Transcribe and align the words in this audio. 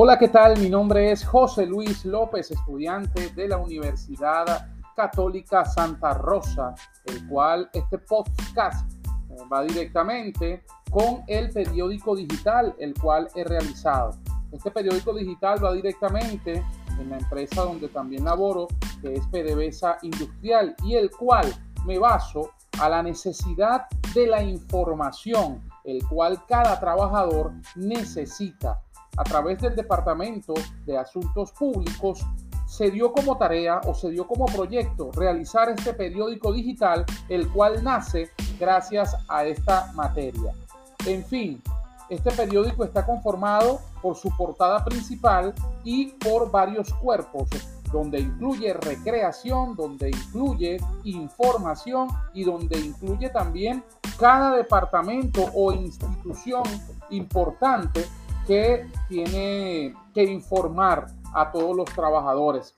Hola, 0.00 0.16
¿qué 0.16 0.28
tal? 0.28 0.56
Mi 0.60 0.70
nombre 0.70 1.10
es 1.10 1.24
José 1.24 1.66
Luis 1.66 2.04
López, 2.04 2.52
estudiante 2.52 3.30
de 3.30 3.48
la 3.48 3.56
Universidad 3.56 4.68
Católica 4.94 5.64
Santa 5.64 6.14
Rosa, 6.14 6.72
el 7.06 7.26
cual 7.26 7.68
este 7.72 7.98
podcast 7.98 8.88
eh, 9.02 9.34
va 9.52 9.64
directamente 9.64 10.62
con 10.88 11.24
el 11.26 11.50
periódico 11.50 12.14
digital, 12.14 12.76
el 12.78 12.94
cual 12.94 13.26
he 13.34 13.42
realizado. 13.42 14.16
Este 14.52 14.70
periódico 14.70 15.12
digital 15.12 15.64
va 15.64 15.72
directamente 15.72 16.64
en 17.00 17.10
la 17.10 17.18
empresa 17.18 17.62
donde 17.62 17.88
también 17.88 18.24
laboro, 18.24 18.68
que 19.02 19.14
es 19.14 19.26
PDVSA 19.26 19.98
Industrial, 20.02 20.76
y 20.84 20.94
el 20.94 21.10
cual 21.10 21.52
me 21.84 21.98
baso 21.98 22.52
a 22.80 22.88
la 22.88 23.02
necesidad 23.02 23.86
de 24.14 24.28
la 24.28 24.44
información, 24.44 25.60
el 25.88 26.06
cual 26.06 26.44
cada 26.46 26.78
trabajador 26.78 27.52
necesita 27.74 28.82
a 29.16 29.24
través 29.24 29.60
del 29.60 29.74
Departamento 29.74 30.54
de 30.84 30.98
Asuntos 30.98 31.50
Públicos, 31.52 32.20
se 32.66 32.90
dio 32.90 33.12
como 33.12 33.38
tarea 33.38 33.80
o 33.86 33.94
se 33.94 34.10
dio 34.10 34.26
como 34.26 34.44
proyecto 34.44 35.10
realizar 35.12 35.70
este 35.70 35.94
periódico 35.94 36.52
digital, 36.52 37.06
el 37.28 37.50
cual 37.50 37.82
nace 37.82 38.30
gracias 38.60 39.16
a 39.28 39.44
esta 39.46 39.90
materia. 39.94 40.52
En 41.06 41.24
fin, 41.24 41.62
este 42.10 42.30
periódico 42.32 42.84
está 42.84 43.06
conformado 43.06 43.80
por 44.02 44.14
su 44.14 44.28
portada 44.36 44.84
principal 44.84 45.54
y 45.84 46.12
por 46.12 46.50
varios 46.50 46.92
cuerpos, 46.94 47.48
donde 47.90 48.20
incluye 48.20 48.74
recreación, 48.74 49.74
donde 49.74 50.10
incluye 50.10 50.76
información 51.04 52.08
y 52.34 52.44
donde 52.44 52.78
incluye 52.78 53.30
también 53.30 53.82
cada 54.18 54.56
departamento 54.56 55.44
o 55.54 55.72
institución 55.72 56.64
importante 57.10 58.04
que 58.46 58.86
tiene 59.08 59.94
que 60.12 60.24
informar 60.24 61.06
a 61.34 61.50
todos 61.52 61.76
los 61.76 61.86
trabajadores. 61.86 62.74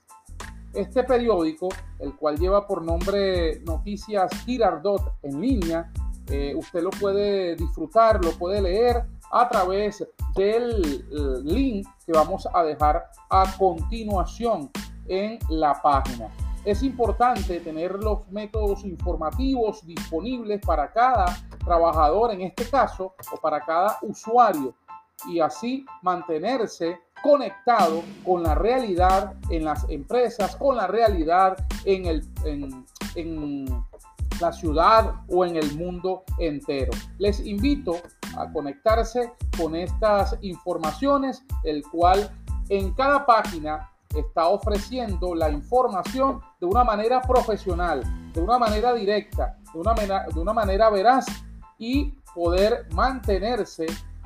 Este 0.73 1.03
periódico, 1.03 1.69
el 1.99 2.15
cual 2.15 2.37
lleva 2.37 2.67
por 2.67 2.81
nombre 2.81 3.59
Noticias 3.61 4.31
Girardot 4.45 5.15
en 5.23 5.41
línea, 5.41 5.91
eh, 6.27 6.53
usted 6.55 6.81
lo 6.81 6.91
puede 6.91 7.55
disfrutar, 7.55 8.23
lo 8.23 8.31
puede 8.31 8.61
leer 8.61 9.03
a 9.31 9.49
través 9.49 10.05
del 10.35 11.05
eh, 11.11 11.41
link 11.43 11.87
que 12.05 12.11
vamos 12.13 12.47
a 12.53 12.63
dejar 12.63 13.09
a 13.29 13.45
continuación 13.57 14.69
en 15.07 15.39
la 15.49 15.81
página. 15.81 16.29
Es 16.63 16.83
importante 16.83 17.59
tener 17.59 17.93
los 18.03 18.27
métodos 18.29 18.85
informativos 18.85 19.85
disponibles 19.85 20.61
para 20.63 20.91
cada 20.91 21.25
trabajador 21.65 22.31
en 22.31 22.41
este 22.41 22.69
caso 22.69 23.15
o 23.33 23.37
para 23.37 23.61
cada 23.61 23.97
usuario 24.03 24.75
y 25.27 25.39
así 25.39 25.85
mantenerse 26.01 26.99
conectado 27.23 28.03
con 28.23 28.43
la 28.43 28.55
realidad 28.55 29.33
en 29.49 29.65
las 29.65 29.87
empresas, 29.89 30.55
con 30.55 30.77
la 30.77 30.87
realidad 30.87 31.57
en, 31.85 32.85
la 34.39 34.51
ciudad 34.51 35.13
o 35.29 35.45
en 35.45 35.55
el 35.55 35.77
mundo 35.77 36.23
entero. 36.39 36.91
Les 37.19 37.39
invito 37.45 37.97
a 38.37 38.51
conectarse 38.51 39.33
con 39.55 39.75
estas 39.75 40.35
informaciones, 40.41 41.43
el 41.63 41.83
cual 41.83 42.31
en 42.69 42.91
cada 42.93 43.25
página 43.25 43.91
está 44.15 44.47
ofreciendo 44.47 45.35
la 45.35 45.49
información 45.49 46.41
de 46.59 46.65
una 46.65 46.83
manera 46.83 47.21
profesional, 47.21 48.03
de 48.33 48.41
una 48.41 48.57
manera 48.57 48.93
directa, 48.93 49.57
de 49.73 49.79
una, 49.79 49.93
de 49.93 50.39
una 50.39 50.53
manera 50.53 50.89
veraz 50.89 51.25
y 51.77 52.11
poder 52.33 52.87
mantenerse 52.93 53.85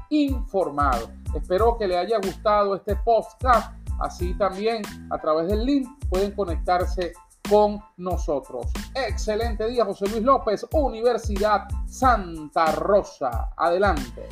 informado. 0.10 1.10
Espero 1.34 1.78
que 1.78 1.88
le 1.88 1.98
haya 1.98 2.18
gustado 2.18 2.76
este 2.76 2.96
podcast. 2.98 3.74
Así 4.00 4.34
también 4.38 4.82
a 5.10 5.18
través 5.18 5.48
del 5.48 5.66
link 5.66 5.88
pueden 6.10 6.32
conectarse 6.32 7.14
con 7.50 7.80
nosotros. 7.98 8.68
Excelente 8.94 9.68
día, 9.68 9.86
José 9.86 10.08
Luis 10.10 10.24
López, 10.24 10.66
Universidad 10.74 11.68
Santa 11.86 12.72
Rosa. 12.74 13.52
Adelante. 13.56 14.28